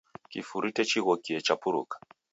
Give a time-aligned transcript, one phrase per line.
[0.31, 1.97] Kifurute chighokie chapuruka.